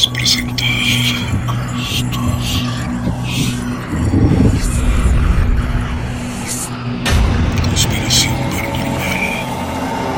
[0.00, 0.64] Leyendas presenta
[7.62, 9.20] Conspiración paranormal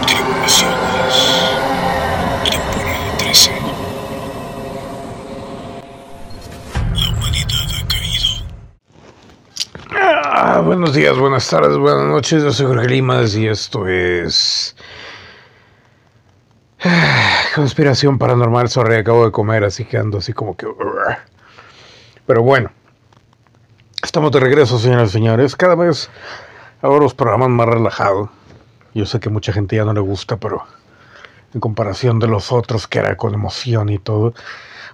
[0.06, 1.14] Tripulaciones
[2.44, 3.50] Temporada 13
[6.94, 8.30] La humanidad ha caído
[10.34, 12.42] Ah, buenos días, buenas tardes, buenas noches.
[12.42, 12.86] Yo soy Jorge
[13.36, 14.76] y esto es.
[17.54, 18.68] Conspiración paranormal.
[18.70, 20.66] Sorry, acabo de comer, así que ando así como que.
[22.26, 22.70] Pero bueno,
[24.02, 25.54] estamos de regreso, señoras y señores.
[25.54, 26.08] Cada vez
[26.80, 28.30] hago los programas más relajados.
[28.94, 30.64] Yo sé que mucha gente ya no le gusta, pero
[31.52, 34.32] en comparación de los otros, que era con emoción y todo,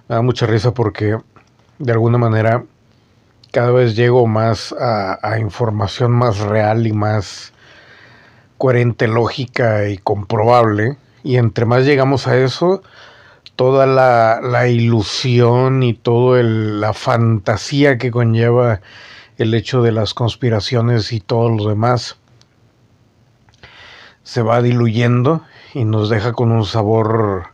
[0.09, 1.17] me da mucha risa porque
[1.77, 2.63] de alguna manera
[3.51, 7.53] cada vez llego más a información más real y más
[8.57, 10.97] coherente, lógica y comprobable.
[11.23, 12.81] Y entre más llegamos a eso,
[13.59, 18.79] toda la, ilusión y toda la fantasía que conlleva
[19.37, 22.17] el hecho de las conspiraciones y todo lo demás
[24.23, 27.47] se va diluyendo y nos deja con un sabor,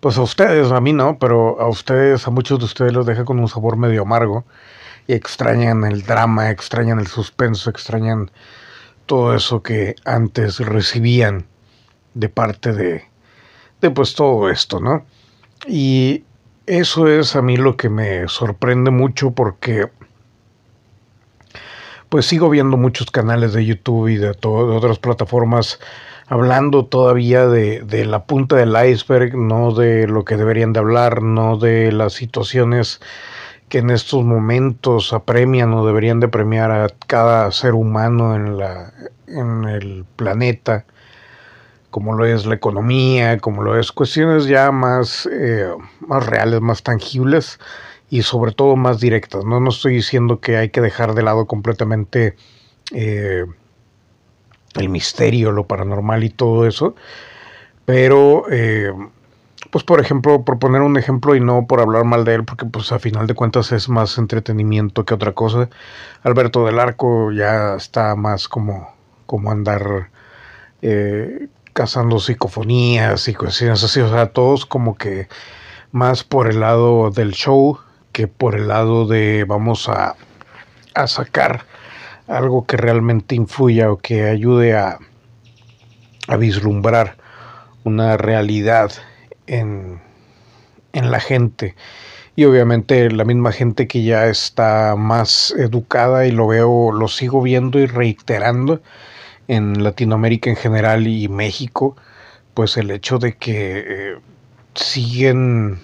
[0.00, 3.24] pues a ustedes, a mí no, pero a ustedes, a muchos de ustedes los deja
[3.24, 4.44] con un sabor medio amargo
[5.06, 8.30] y extrañan el drama, extrañan el suspenso, extrañan
[9.06, 11.46] todo eso que antes recibían
[12.14, 13.04] de parte de,
[13.80, 15.04] de pues todo esto, ¿no?
[15.66, 16.24] Y
[16.66, 19.88] eso es a mí lo que me sorprende mucho porque
[22.08, 25.80] pues sigo viendo muchos canales de YouTube y de, otras plataformas
[26.28, 31.22] hablando todavía de, de, la punta del iceberg, no de lo que deberían de hablar,
[31.22, 33.00] no de las situaciones
[33.68, 38.92] que en estos momentos apremian o deberían de premiar a cada ser humano en, la,
[39.26, 40.84] en el planeta,
[41.94, 46.82] como lo es la economía, como lo es cuestiones ya más, eh, más reales, más
[46.82, 47.60] tangibles
[48.10, 49.44] y sobre todo más directas.
[49.44, 52.34] No, no estoy diciendo que hay que dejar de lado completamente
[52.90, 53.44] eh,
[54.74, 56.96] el misterio, lo paranormal y todo eso,
[57.84, 58.92] pero eh,
[59.70, 62.66] pues por ejemplo, por poner un ejemplo y no por hablar mal de él, porque
[62.66, 65.68] pues a final de cuentas es más entretenimiento que otra cosa.
[66.24, 68.92] Alberto del Arco ya está más como,
[69.26, 70.10] como andar
[70.82, 75.28] eh, cazando psicofonías y cuestiones así, o sea, todos como que
[75.92, 77.78] más por el lado del show
[78.12, 80.14] que por el lado de vamos a,
[80.94, 81.66] a sacar
[82.28, 84.98] algo que realmente influya o que ayude a,
[86.28, 87.16] a vislumbrar
[87.82, 88.92] una realidad
[89.46, 90.00] en,
[90.92, 91.74] en, la gente.
[92.36, 97.42] Y obviamente la misma gente que ya está más educada y lo veo, lo sigo
[97.42, 98.80] viendo y reiterando
[99.48, 101.96] en Latinoamérica en general y México,
[102.54, 104.18] pues el hecho de que eh,
[104.74, 105.78] siguen,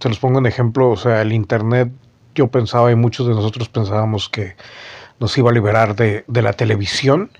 [0.00, 1.90] se los pongo en ejemplo, o sea, el Internet,
[2.34, 4.56] yo pensaba y muchos de nosotros pensábamos que
[5.20, 7.30] nos iba a liberar de, de la televisión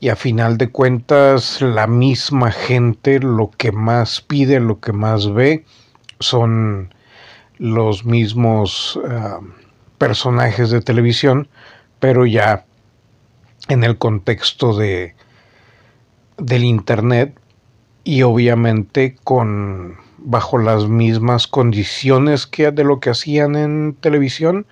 [0.00, 5.32] y a final de cuentas la misma gente lo que más pide, lo que más
[5.32, 5.64] ve
[6.18, 6.92] son
[7.58, 9.46] los mismos uh,
[9.98, 11.46] personajes de televisión,
[12.00, 12.64] pero ya
[13.68, 15.14] en el contexto de
[16.38, 17.38] del internet
[18.04, 24.66] y obviamente con bajo las mismas condiciones que de lo que hacían en televisión,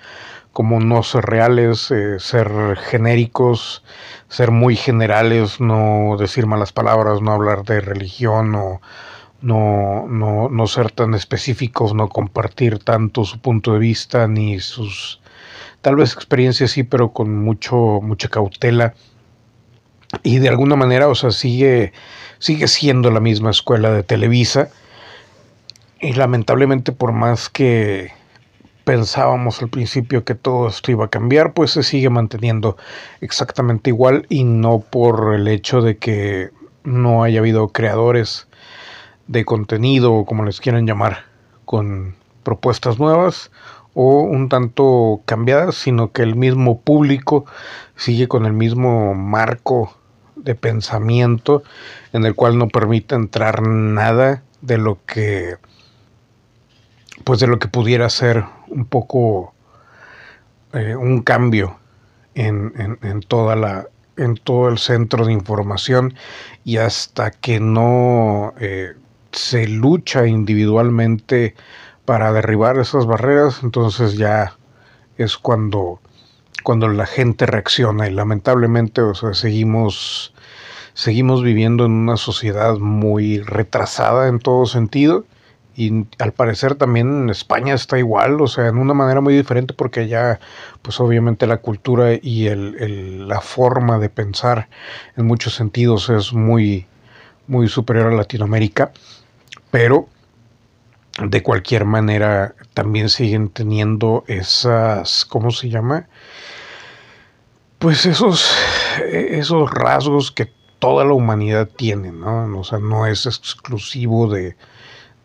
[0.53, 3.84] como no ser reales, eh, ser genéricos,
[4.28, 8.81] ser muy generales, no decir malas palabras, no hablar de religión, no,
[9.43, 15.19] no, no, no ser tan específicos, no compartir tanto su punto de vista ni sus
[15.82, 18.94] tal vez experiencias sí, pero con mucho, mucha cautela.
[20.22, 21.92] Y de alguna manera, o sea, sigue,
[22.38, 24.70] sigue siendo la misma escuela de Televisa.
[26.00, 28.10] Y lamentablemente, por más que,
[28.84, 32.76] pensábamos al principio que todo esto iba a cambiar, pues se sigue manteniendo
[33.20, 36.50] exactamente igual y no por el hecho de que
[36.82, 38.48] no haya habido creadores
[39.28, 41.24] de contenido como les quieran llamar
[41.66, 43.53] con propuestas nuevas
[43.95, 47.45] o un tanto cambiadas, sino que el mismo público
[47.97, 49.97] sigue con el mismo marco
[50.37, 51.63] de pensamiento
[52.13, 55.57] en el cual no permite entrar nada de lo que
[57.25, 59.54] pues de lo que pudiera ser un poco
[60.72, 61.78] eh, un cambio
[62.34, 63.86] en, en, toda la
[64.16, 66.15] en todo el centro de información
[66.65, 68.95] y hasta que no eh,
[69.33, 71.54] se lucha individualmente
[72.04, 74.56] para derribar esas barreras entonces ya
[75.16, 76.00] es cuando
[76.62, 80.34] cuando la gente reacciona y lamentablemente o sea seguimos
[80.94, 85.24] seguimos viviendo en una sociedad muy retrasada en todo sentido
[85.80, 89.72] y al parecer también en España está igual, o sea, en una manera muy diferente
[89.72, 90.41] porque ya,
[90.82, 94.68] pues obviamente la cultura y el, la forma de pensar
[95.16, 96.86] en muchos sentidos es muy,
[97.47, 98.92] muy superior a Latinoamérica,
[99.70, 100.06] pero
[101.28, 106.09] de cualquier manera también siguen teniendo esas, ¿cómo se llama?
[107.78, 108.51] Pues esos,
[109.11, 112.59] esos rasgos que toda la humanidad tiene, ¿no?
[112.59, 114.57] O sea, no es exclusivo de,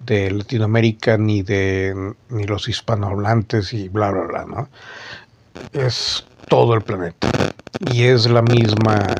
[0.05, 4.69] de Latinoamérica ni de ni los hispanohablantes y bla bla bla, ¿no?
[5.71, 7.29] Es todo el planeta
[7.91, 9.15] y es la misma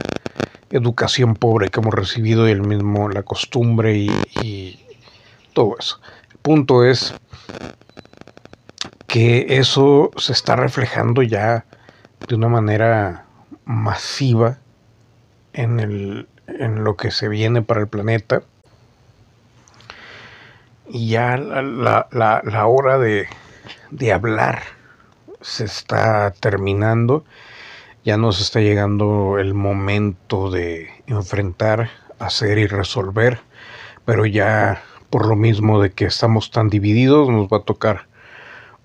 [0.70, 4.10] educación pobre que hemos recibido y el mismo la costumbre y,
[4.42, 4.80] y
[5.54, 6.00] todo eso.
[6.46, 7.16] Punto es
[9.08, 11.66] que eso se está reflejando ya
[12.28, 13.26] de una manera
[13.66, 14.60] masiva
[15.54, 18.44] en, el, en lo que se viene para el planeta.
[20.88, 23.28] Y ya la, la, la hora de,
[23.90, 24.62] de, hablar
[25.42, 27.26] se está terminando,
[28.04, 31.90] ya nos está llegando el momento de enfrentar,
[32.20, 33.40] hacer y resolver,
[34.06, 34.84] pero ya
[35.16, 38.08] por lo mismo de que estamos tan divididos nos va a tocar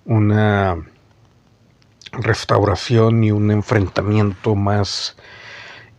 [0.05, 0.77] una
[2.13, 5.17] restauración y un enfrentamiento más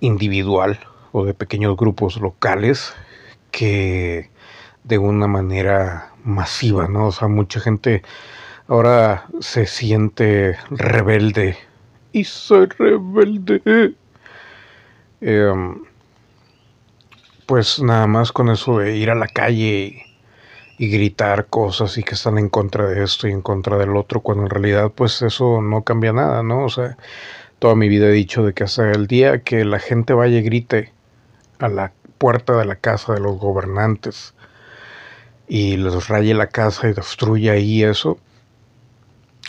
[0.01, 0.81] individual
[1.13, 2.95] o de pequeños grupos locales
[3.51, 4.31] que
[4.85, 7.09] de una manera masiva, ¿no?
[7.09, 8.03] O sea, mucha gente
[8.69, 11.59] ahora se siente rebelde.
[12.13, 13.95] Y soy rebelde.
[15.21, 15.83] Em,
[17.45, 20.07] pues nada más con eso de ir a la calle
[20.83, 24.21] y, gritar cosas y que están en contra de esto y en contra del otro,
[24.21, 26.65] cuando en realidad pues eso no cambia nada, ¿no?
[26.65, 26.97] O sea,
[27.59, 30.43] toda mi vida he dicho de que hasta el día que la gente vaya y
[30.43, 30.93] grite
[31.61, 34.35] a la puerta de la casa de los gobernantes,
[35.49, 38.19] y les raye la casa y destruye ahí eso,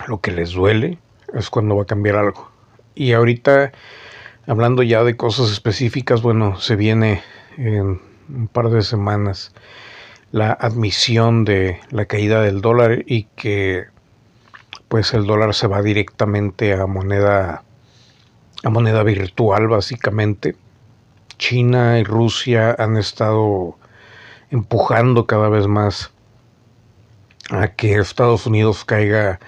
[0.08, 1.00] lo que les duele
[1.34, 2.52] es cuando va a cambiar algo.
[2.94, 3.72] Y ahorita,
[4.46, 7.24] hablando ya de cosas específicas, bueno, se viene
[7.58, 9.54] en un par de semanas
[10.34, 13.86] la admisión de la caída del dólar y que
[14.88, 17.64] pues el dólar se va directamente a moneda
[18.64, 20.56] a moneda virtual básicamente.
[21.38, 23.78] China y Rusia han estado
[24.50, 26.12] empujando cada vez más
[27.52, 29.40] a que Estados Unidos caiga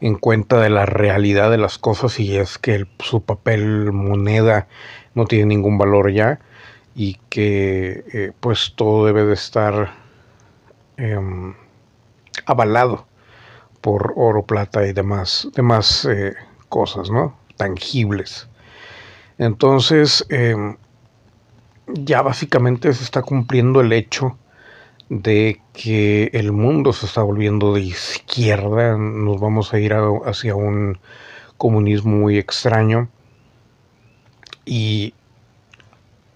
[0.00, 4.66] en cuenta de la realidad de las cosas y es que su papel moneda
[5.14, 6.40] no tiene ningún valor ya
[6.96, 10.03] y que eh, pues todo debe de estar
[10.96, 11.18] eh,
[12.46, 13.06] avalado
[13.80, 16.34] por oro, plata y demás, demás eh,
[16.68, 17.36] cosas, ¿no?
[17.56, 18.48] Tangibles.
[19.38, 20.76] Entonces, em,
[21.86, 24.38] ya básicamente se está cumpliendo el hecho
[25.08, 29.94] de que el mundo se está volviendo de izquierda, nos vamos a ir
[30.24, 30.98] hacia un
[31.58, 33.08] comunismo muy extraño
[34.64, 35.14] y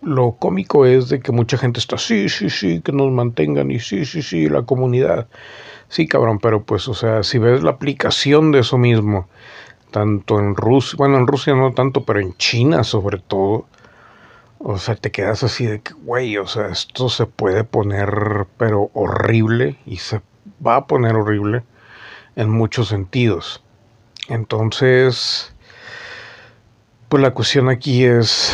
[0.03, 3.81] lo cómico es de que mucha gente está, sí, sí, sí, que nos mantengan y
[3.81, 5.29] sí, sí, sí, la comunidad.
[5.89, 9.29] Sí, cabrón, pero pues, o sea, si ves la aplicación de eso mismo,
[9.91, 13.67] tanto en Rusia, bueno, en Rusia no tanto, pero en China sobre todo,
[14.59, 18.91] o sea, te quedas así de que, güey, o sea, esto se puede poner, pero
[18.93, 20.21] horrible, y se
[20.65, 21.63] va a poner horrible
[22.37, 23.63] en muchos sentidos.
[24.29, 25.55] Entonces,
[27.09, 28.53] pues la cuestión aquí es,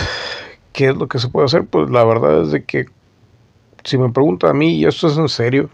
[0.74, 1.64] ¿qué es lo que se puede hacer?
[1.64, 2.86] Pues la verdad es de que,
[3.84, 5.70] si me pregunta a mí, y esto es en serio,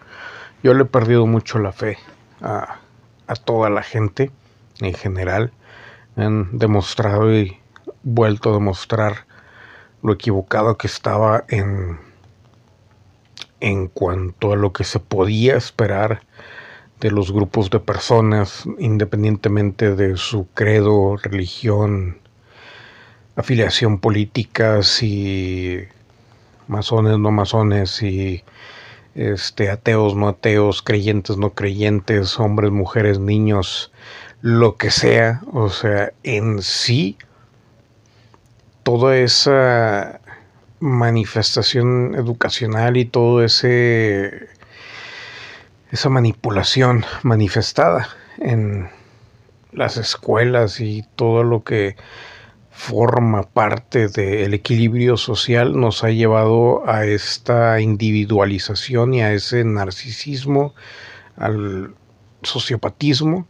[0.63, 1.99] yo le he perdido mucho la fe
[2.41, 2.79] a,
[3.27, 4.31] a toda la gente
[4.81, 5.53] en general.
[6.17, 7.59] Han demostrado y
[8.03, 9.27] vuelto a demostrar
[10.03, 11.99] lo equivocado que estaba en,
[13.61, 16.23] en cuanto a lo que se podía esperar
[17.01, 22.19] de los grupos de personas, independientemente de su credo, religión,
[23.37, 25.81] afiliación política, si
[26.69, 28.45] masones, no masones, y
[29.15, 33.93] este, ateos, no ateos, creyentes, no creyentes, hombres, mujeres, niños,
[34.43, 37.19] lo que sea, o sea, en sí
[38.83, 40.21] toda esa
[40.81, 44.49] manifestación educacional y todo ese
[45.93, 48.09] esa manipulación manifestada
[48.39, 48.89] en
[49.73, 51.97] las escuelas y todo lo que
[52.81, 60.75] forma parte del equilibrio social nos ha llevado a esta individualización y a ese narcisismo,
[61.37, 61.95] al
[62.43, 63.47] sociopatismo,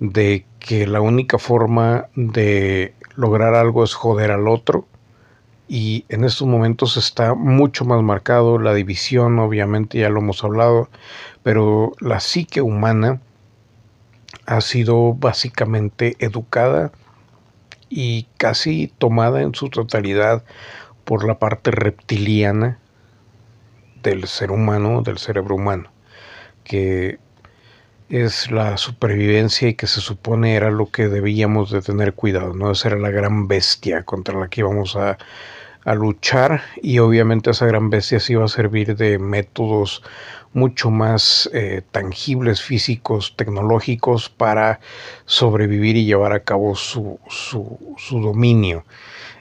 [0.00, 4.88] de que la única forma de lograr algo es joder al otro.
[5.68, 10.88] Y en estos momentos está mucho más marcado la división, obviamente ya lo hemos hablado,
[11.42, 13.20] pero la psique humana
[14.46, 16.92] ha sido básicamente educada
[17.96, 20.42] y casi tomada en su totalidad
[21.04, 22.80] por la parte reptiliana
[24.02, 25.92] del ser humano, del cerebro humano,
[26.64, 27.20] que
[28.08, 32.72] es la supervivencia y que se supone era lo que debíamos de tener cuidado, ¿no?
[32.72, 35.16] Esa era la gran bestia contra la que íbamos a,
[35.84, 40.02] a luchar y obviamente esa gran bestia sí va a servir de métodos
[40.52, 44.80] mucho más eh, tangibles, físicos, tecnológicos para
[45.26, 48.84] sobrevivir y llevar a cabo su, su, su dominio.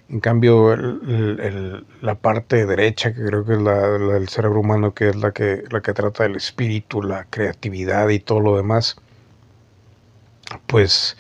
[0.10, 0.76] En cambio,
[2.02, 5.64] la parte derecha, que creo que es la, del cerebro humano, que es la que,
[5.72, 8.98] la que trata del espíritu, la creatividad y todo lo demás,
[10.68, 11.18] pues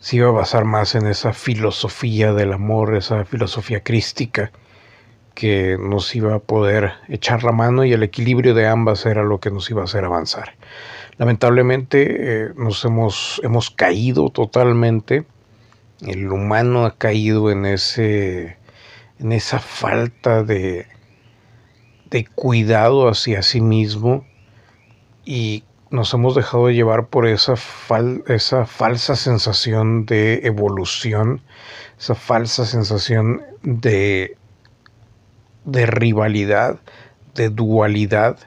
[0.00, 4.50] se iba a basar más en esa filosofía del amor, esa filosofía crística
[5.34, 9.40] que nos iba a poder echar la mano y el equilibrio de ambas era lo
[9.40, 10.54] que nos iba a hacer avanzar.
[11.18, 15.26] Lamentablemente eh, nos hemos, hemos caído totalmente,
[16.00, 18.56] el humano ha caído en, ese,
[19.18, 20.86] en esa falta de,
[22.08, 24.24] de cuidado hacia sí mismo
[25.26, 27.54] y nos hemos dejado llevar por esa,
[28.28, 31.42] esa falsa sensación de evolución,
[31.98, 34.36] esa falsa sensación de,
[35.64, 36.78] de rivalidad,
[37.34, 38.38] de dualidad,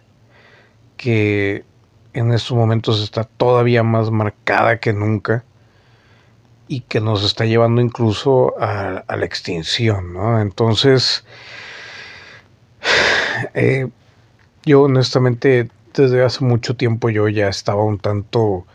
[0.96, 1.66] que
[2.14, 5.44] en estos momentos está todavía más marcada que nunca
[6.70, 10.40] y que nos está llevando incluso a, la extinción, ¿no?
[10.40, 11.26] Entonces,
[13.54, 13.90] eh,
[14.66, 18.66] yo honestamente desde hace mucho tiempo yo ya estaba un tanto,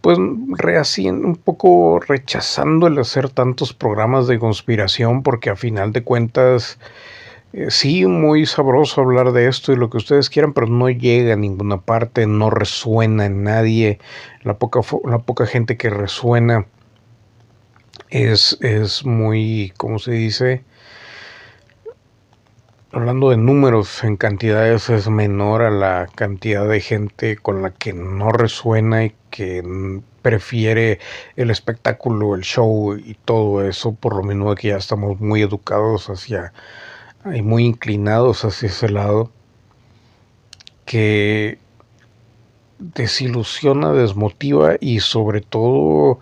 [0.00, 0.18] pues,
[0.48, 6.78] rehaciendo, un poco rechazando el hacer tantos programas de conspiración, porque a final de cuentas,
[7.52, 11.34] eh, sí, muy sabroso hablar de esto y lo que ustedes quieran, pero no llega
[11.34, 13.98] a ninguna parte, no resuena en nadie,
[14.42, 16.66] la poca, la poca gente que resuena
[18.10, 20.64] es, es muy, ¿cómo se dice?
[22.92, 27.92] Hablando de números en cantidades es menor a la cantidad de gente con la que
[27.92, 29.62] no resuena y que
[30.22, 30.98] prefiere
[31.36, 36.10] el espectáculo, el show y todo eso, por lo mismo que ya estamos muy educados
[36.10, 36.52] hacia
[37.32, 39.30] y muy inclinados hacia ese lado,
[40.84, 41.58] que
[42.78, 46.18] desilusiona, desmotiva y sobre todo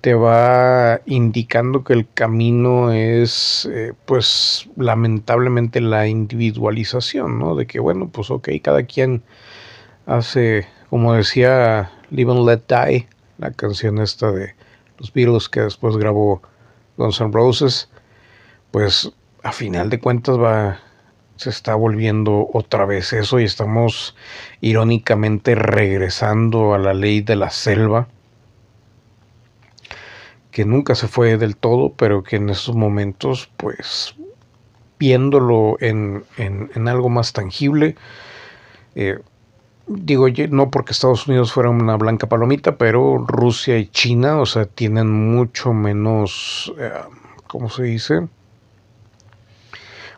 [0.00, 7.54] te va indicando que el camino es, eh, pues, lamentablemente la individualización, ¿no?
[7.54, 9.22] De que, bueno, pues, ok, cada quien
[10.06, 14.54] hace, como decía Live and Let Die, la canción esta de
[14.98, 16.42] los Beatles que después grabó
[16.96, 17.90] Guns N' Roses,
[18.70, 20.80] pues, a final de cuentas va,
[21.36, 24.16] se está volviendo otra vez eso y estamos
[24.60, 28.08] irónicamente regresando a la ley de la selva
[30.50, 34.14] que nunca se fue del todo, pero que en esos momentos, pues,
[34.98, 36.24] viéndolo en,
[36.88, 37.96] algo más tangible,
[38.94, 39.18] eh,
[39.86, 44.66] digo, no porque Estados Unidos fuera una blanca palomita, pero Rusia y China, o sea,
[44.66, 46.92] tienen mucho menos, eh,
[47.46, 48.28] ¿cómo se dice?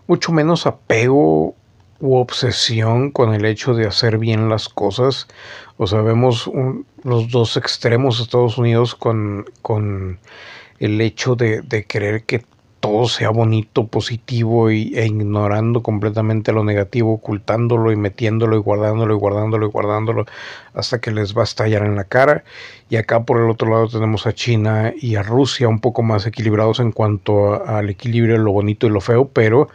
[0.07, 1.55] Mucho menos apego
[2.03, 5.29] u obsesión con el hecho de hacer bien las cosas.
[5.77, 6.51] O sea, vemos
[7.05, 10.19] los dos extremos Estados Unidos con, con
[10.81, 12.45] el hecho de, de, querer que
[12.81, 19.15] todo sea bonito, positivo y, e ignorando completamente lo negativo, ocultándolo y metiéndolo y guardándolo
[19.15, 20.27] y guardándolo y guardándolo
[20.75, 22.43] hasta que les va a estallar en la cara.
[22.91, 26.27] Y acá por el otro lado tenemos a China y a Rusia un poco más
[26.27, 29.69] equilibrados en cuanto al equilibrio, lo bonito y lo feo, pero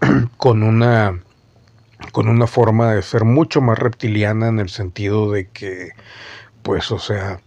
[0.36, 1.18] con una
[2.10, 5.90] con una forma de ser mucho más reptiliana en el sentido de que,
[6.62, 7.40] pues, o sea,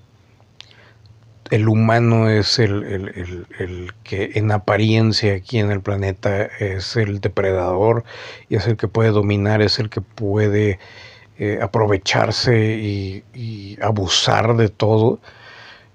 [1.51, 8.03] el humano es el, que en apariencia aquí en el planeta es el depredador
[8.49, 10.79] y es el que puede dominar, es el que puede
[11.37, 15.19] eh, aprovecharse y, abusar de todo.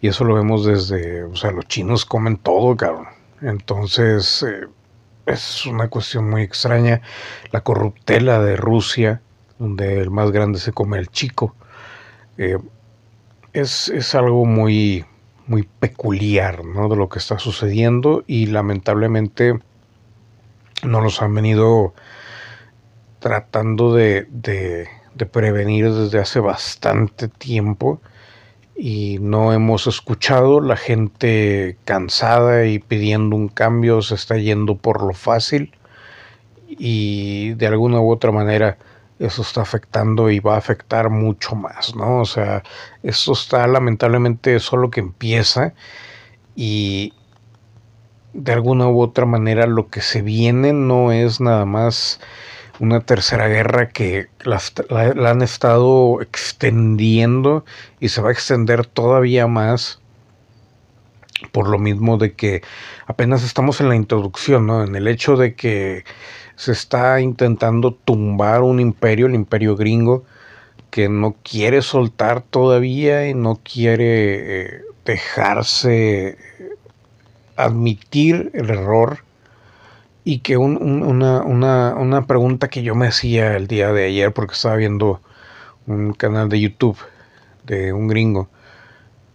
[0.01, 3.09] Y eso lo vemos desde, o sea, los chinos comen todo, cabrón.
[3.41, 4.67] Entonces, eh,
[5.29, 7.03] es una cuestión muy extraña.
[7.53, 9.21] La corruptela de Rusia,
[9.59, 11.55] donde el más grande se come el chico,
[12.37, 12.59] eh,
[13.53, 15.05] es, algo muy,
[15.47, 16.89] muy peculiar ¿no?
[16.89, 19.59] de lo que está sucediendo y lamentablemente
[20.83, 21.95] no nos han venido
[23.19, 28.01] tratando de, de, de prevenir desde hace bastante tiempo
[28.81, 35.03] y no hemos escuchado, la gente cansada y pidiendo un cambio se está yendo por
[35.03, 35.73] lo fácil
[36.69, 38.79] y de alguna u otra manera
[39.19, 42.21] eso está afectando y va a afectar mucho más, ¿no?
[42.21, 42.63] O sea,
[43.03, 45.75] eso está lamentablemente solo que empieza
[46.55, 47.15] y
[48.33, 52.21] de alguna u otra manera lo que se viene no es nada más
[52.81, 54.61] una tercera guerra que la,
[55.31, 57.65] han estado extendiendo
[58.01, 60.01] y se va a extender todavía más
[61.53, 62.63] por lo mismo de que
[63.07, 64.83] apenas estamos en la introducción, ¿no?
[64.85, 66.05] En el hecho de que
[66.57, 70.25] se está intentando tumbar un imperio, el imperio gringo,
[70.91, 76.37] que no quiere soltar todavía y no quiere eh, dejarse
[77.57, 79.25] admitir el error
[80.29, 84.77] y que una, una, pregunta que yo me hacía el día de ayer porque estaba
[84.77, 85.23] viendo
[85.87, 86.99] un canal de YouTube
[87.65, 88.51] de un gringo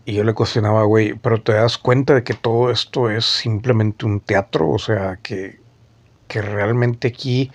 [0.06, 4.06] y yo le cuestionaba, güey, pero te das cuenta de que todo esto es simplemente
[4.06, 5.64] un teatro, o sea, que
[6.28, 7.52] que realmente aquí...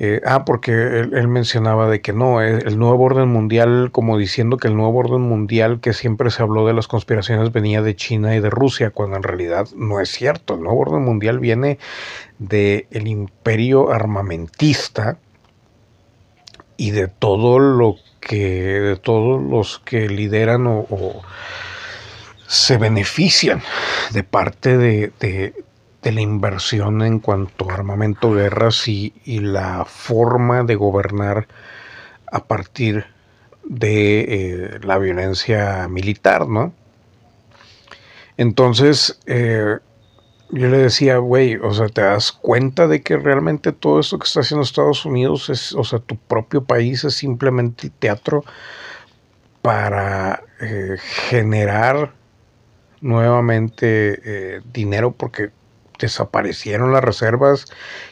[0.00, 4.56] Eh, ah, porque él, mencionaba de que no, eh, el nuevo orden mundial, como diciendo
[4.56, 8.36] que el nuevo orden mundial que siempre se habló de las conspiraciones venía de China
[8.36, 10.54] y de Rusia, cuando en realidad no es cierto.
[10.54, 11.80] El nuevo orden mundial viene
[12.38, 15.18] del el imperio armamentista
[16.76, 21.22] y de todo lo que, de todos los que lideran o,
[22.46, 23.62] se benefician
[24.12, 25.52] de parte de
[26.12, 31.48] la inversión en cuanto a armamento, guerras y, la forma de gobernar
[32.30, 33.06] a partir
[33.64, 36.72] de eh, la violencia militar, ¿no?
[38.36, 39.78] Entonces, eh,
[40.50, 44.26] yo le decía, güey, o sea, ¿te das cuenta de que realmente todo esto que
[44.26, 48.44] está haciendo Estados Unidos es, o sea, tu propio país es simplemente teatro
[49.62, 50.96] para eh,
[51.28, 52.14] generar
[53.00, 55.12] nuevamente dinero?
[55.12, 55.50] Porque
[55.98, 57.66] desaparecieron las reservas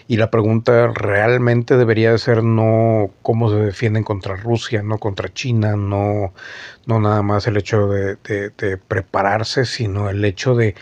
[0.09, 5.33] y la pregunta realmente debería de ser no cómo se defienden contra Rusia, no contra
[5.33, 6.33] China, no,
[6.87, 8.16] no nada más el hecho de,
[8.88, 10.75] prepararse, sino el hecho de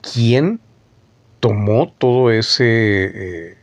[0.00, 0.60] quién
[1.40, 3.58] tomó todo ese, eh,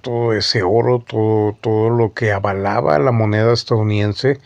[0.00, 4.40] todo ese oro, todo, todo lo que avalaba la moneda estadounidense,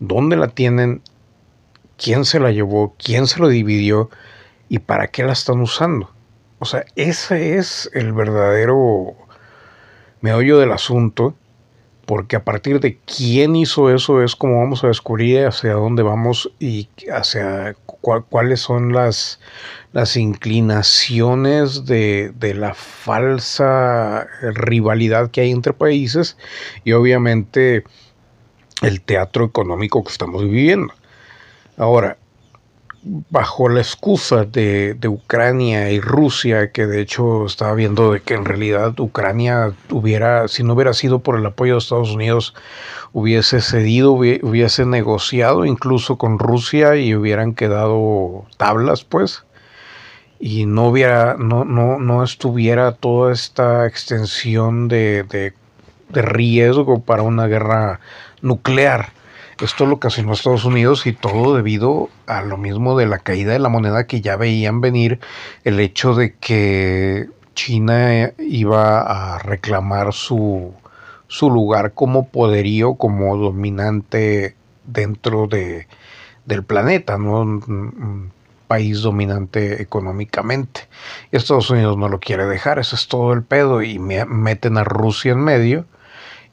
[0.00, 1.02] dónde la tienen,
[1.96, 4.10] quién se la llevó, quién se lo dividió
[4.68, 6.15] y para qué la están usando.
[6.58, 9.14] O sea, ese es el verdadero
[10.20, 11.34] meollo del asunto,
[12.06, 16.50] porque a partir de quién hizo eso es como vamos a descubrir hacia dónde vamos
[16.58, 19.40] y hacia cuáles son las,
[19.92, 26.38] las inclinaciones de, de la falsa rivalidad que hay entre países
[26.84, 27.84] y obviamente
[28.82, 30.94] el teatro económico que estamos viviendo.
[31.76, 32.18] Ahora,
[33.30, 38.44] bajo la excusa de, Ucrania y Rusia, que de hecho estaba viendo de que en
[38.44, 42.54] realidad Ucrania hubiera, si no hubiera sido por el apoyo de Estados Unidos,
[43.12, 49.44] hubiese cedido, hubiese negociado incluso con Rusia y hubieran quedado tablas, pues,
[50.40, 55.54] y no hubiera, no, no, no estuviera toda esta extensión de, de,
[56.08, 58.00] de riesgo para una guerra
[58.42, 59.12] nuclear.
[59.60, 63.58] Esto lo ocasionó Estados Unidos y todo debido a lo mismo de la caída de
[63.58, 65.18] la moneda que ya veían venir
[65.64, 70.74] el hecho de que China iba a reclamar su,
[71.26, 75.88] su lugar como poderío, como dominante dentro de,
[76.44, 77.40] del planeta, ¿no?
[77.40, 78.32] Un
[78.68, 80.82] país dominante económicamente.
[81.32, 85.32] Estados Unidos no lo quiere dejar, eso es todo el pedo, y meten a Rusia
[85.32, 85.86] en medio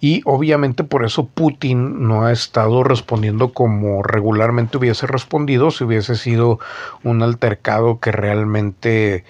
[0.03, 6.17] y obviamente por eso Putin no ha estado respondiendo como regularmente hubiese respondido si hubiese
[6.17, 6.59] sido
[7.05, 9.23] un altercado que realmente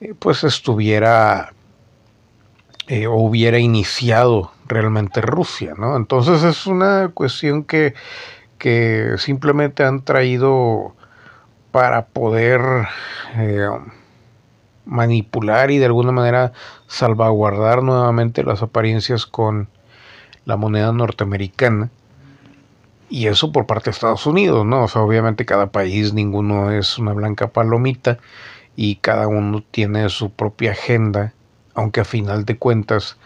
[0.00, 1.52] eh, pues estuviera
[2.88, 5.94] eh, o hubiera iniciado realmente Rusia, ¿no?
[5.94, 7.92] Entonces es una cuestión que,
[8.56, 10.96] que simplemente han traído
[11.70, 12.62] para poder
[13.36, 13.68] eh,
[14.86, 16.54] manipular y de alguna manera
[16.86, 19.68] salvaguardar nuevamente las apariencias con
[20.44, 21.90] la moneda norteamericana.
[23.08, 24.84] Y eso por parte de Estados Unidos, ¿no?
[24.84, 28.18] O sea, obviamente cada país, ninguno es una blanca palomita
[28.76, 31.32] y cada uno tiene su propia agenda,
[31.74, 33.16] aunque a final de cuentas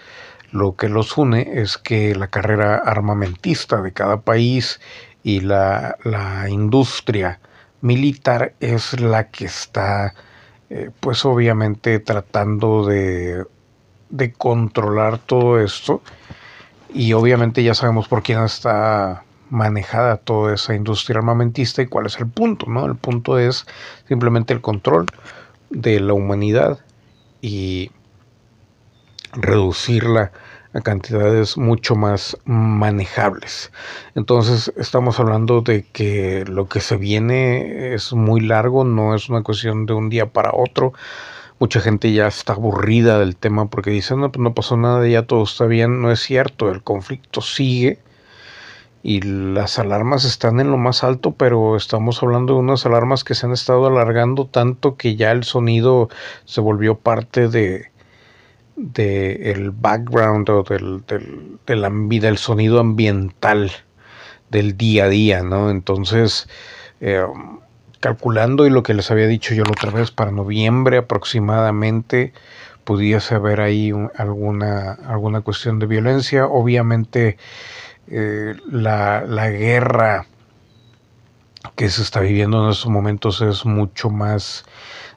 [0.50, 4.80] lo que los une es que la carrera armamentista de cada país
[5.22, 7.40] y la, la industria
[7.80, 10.14] militar es la que está,
[10.70, 13.44] eh, pues obviamente tratando de,
[14.10, 16.02] de controlar todo esto
[16.98, 22.18] y obviamente ya sabemos por quién está manejada toda esa industria armamentista y cuál es
[22.18, 22.86] el punto, ¿no?
[22.86, 23.68] El punto es
[24.08, 25.06] simplemente el control
[25.70, 26.80] de la humanidad
[27.40, 27.92] y
[29.32, 30.32] reducirla
[30.74, 33.70] a cantidades mucho más manejables.
[34.16, 39.44] Entonces estamos hablando de que lo que se viene es muy largo, no es una
[39.44, 40.94] cuestión de un día para otro.
[41.60, 45.22] Mucha gente ya está aburrida del tema porque dicen, no, pues no pasó nada, ya
[45.22, 46.00] todo está bien.
[46.00, 47.98] No es cierto, el conflicto sigue
[49.02, 53.34] y las alarmas están en lo más alto, pero estamos hablando de unas alarmas que
[53.34, 56.08] se han estado alargando tanto que ya el sonido
[56.44, 57.90] se volvió parte de,
[58.76, 63.70] de el background o del, del, de la vida, el sonido ambiental
[64.50, 65.70] del día a día, ¿no?
[65.70, 66.48] Entonces,
[67.00, 67.24] eh,
[68.00, 72.32] calculando y lo que les había dicho yo la otra vez, para noviembre aproximadamente
[72.84, 76.46] pudiese haber ahí alguna, alguna cuestión de violencia.
[76.46, 77.36] Obviamente
[78.08, 80.26] eh, la, la guerra
[81.76, 84.64] que se está viviendo en estos momentos es mucho más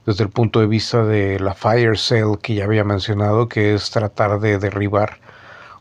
[0.05, 3.91] desde el punto de vista de la fire sale que ya había mencionado, que es
[3.91, 5.19] tratar de derribar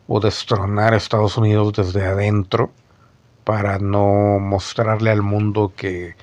[0.06, 2.70] o destronar a Estados Unidos desde adentro
[3.44, 6.14] para no mostrarle al mundo que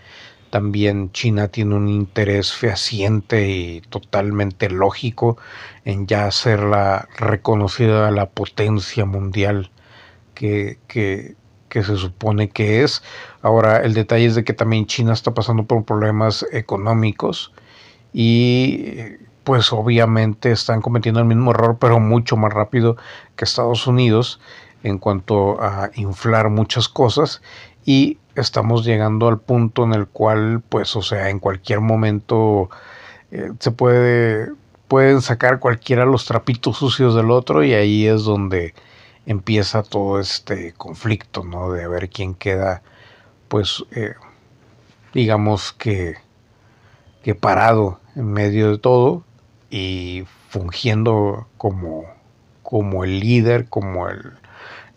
[0.50, 5.38] también China tiene un interés fehaciente y totalmente lógico
[5.86, 9.72] en ya la reconocida la potencia mundial
[10.34, 11.36] que, que,
[11.70, 13.04] que se supone que es.
[13.42, 17.52] Ahora, el detalle es de que también China está pasando por problemas económicos
[18.14, 18.96] y
[19.44, 22.98] pues obviamente están cometiendo el mismo error, pero mucho más rápido
[23.36, 24.42] que Estados Unidos
[24.84, 27.42] en cuanto a inflar muchas cosas
[27.86, 32.70] y estamos llegando al punto en el cual pues o sea en cualquier momento
[33.32, 34.50] eh, se puede
[34.88, 38.74] pueden sacar cualquiera los trapitos sucios del otro y ahí es donde
[39.26, 42.82] empieza todo este conflicto no de ver quién queda
[43.48, 44.14] pues eh,
[45.14, 46.16] digamos que
[47.24, 49.24] que parado en medio de todo
[49.70, 52.06] y fungiendo como,
[52.64, 54.34] como el líder, como el,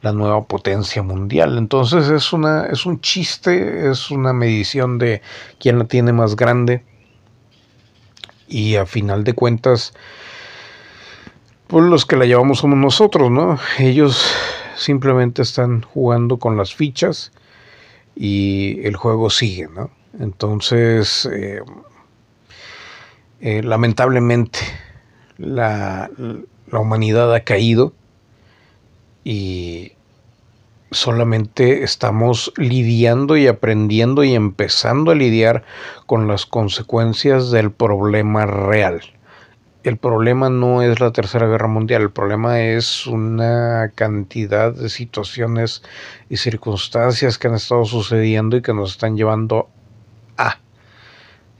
[0.02, 1.58] la nueva potencia mundial.
[1.58, 5.22] Entonces es, una, es un chiste, es una medición de
[5.58, 6.84] quién la tiene más grande
[8.48, 9.92] y a final de cuentas
[11.66, 13.58] pues los que la llevamos somos nosotros, ¿no?
[13.78, 14.34] Ellos
[14.76, 17.30] simplemente están jugando con las fichas
[18.16, 19.90] y el juego sigue, ¿no?
[20.18, 21.60] Entonces, eh,
[23.40, 24.58] eh, lamentablemente
[25.38, 26.10] la,
[26.66, 27.92] la humanidad ha caído
[29.24, 29.92] y
[30.90, 35.64] solamente estamos lidiando y aprendiendo y empezando a lidiar
[36.06, 39.00] con las consecuencias del problema real.
[39.82, 45.82] El problema no es la Tercera Guerra Mundial, el problema es una cantidad de situaciones
[46.28, 49.68] y circunstancias que han estado sucediendo y que nos están llevando
[50.36, 50.58] a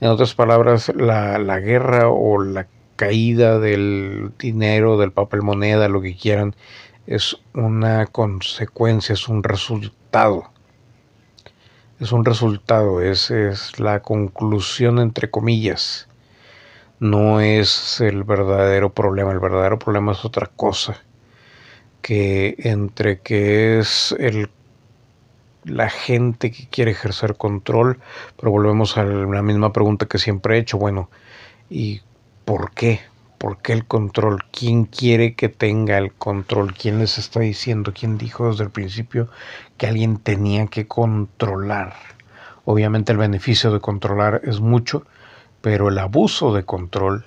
[0.01, 6.01] en otras palabras, la, la guerra o la caída del dinero, del papel moneda, lo
[6.01, 6.55] que quieran,
[7.07, 10.51] es una consecuencia, es un resultado.
[11.99, 16.07] Es un resultado, es, es la conclusión entre comillas.
[16.99, 21.03] No es el verdadero problema, el verdadero problema es otra cosa.
[22.01, 24.49] Que entre que es el
[25.63, 27.99] la gente que quiere ejercer control,
[28.37, 31.09] pero volvemos a la misma pregunta que siempre he hecho, bueno,
[31.69, 32.01] ¿y
[32.45, 33.01] por qué?
[33.41, 34.43] ¿Por qué el control?
[34.51, 36.75] ¿Quién quiere que tenga el control?
[36.75, 37.91] ¿Quién les está diciendo?
[37.91, 39.29] ¿Quién dijo desde el principio
[39.77, 41.95] que alguien tenía que controlar?
[42.65, 45.07] Obviamente el beneficio de controlar es mucho,
[45.59, 47.25] pero el abuso de control,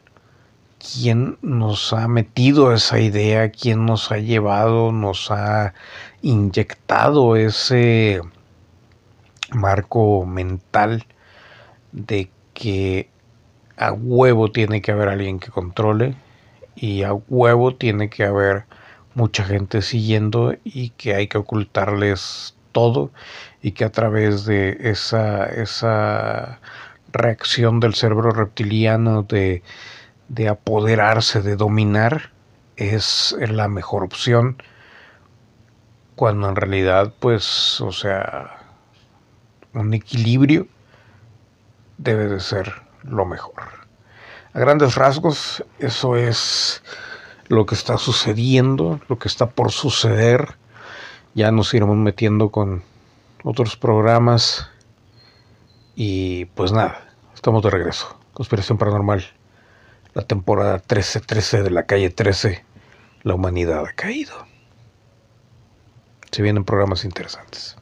[0.79, 3.50] ¿quién nos ha metido esa idea?
[3.50, 5.74] ¿Quién nos ha llevado, nos ha
[6.22, 8.20] inyectado ese
[9.50, 11.07] marco mental
[11.90, 13.09] de que
[13.76, 16.14] a huevo tiene que haber alguien que controle
[16.76, 18.64] y a huevo tiene que haber
[19.14, 23.12] mucha gente siguiendo y que hay que ocultarles todo
[23.62, 26.60] y que a través de esa, esa
[27.12, 29.62] reacción del cerebro reptiliano de,
[30.28, 32.32] de apoderarse, de dominar,
[32.76, 34.56] es la mejor opción
[36.16, 38.58] cuando en realidad, pues, o sea,
[39.72, 40.68] un equilibrio
[41.98, 43.62] debe de ser lo mejor.
[44.52, 46.82] A grandes rasgos, eso es
[47.48, 50.56] lo que está sucediendo, lo que está por suceder.
[51.34, 52.82] Ya nos iremos metiendo con
[53.42, 54.68] otros programas.
[55.94, 58.16] Y pues nada, estamos de regreso.
[58.32, 59.24] Conspiración Paranormal,
[60.14, 62.64] la temporada 13-13 de la calle 13.
[63.22, 64.34] La humanidad ha caído
[66.34, 67.76] se vienen programas interesantes.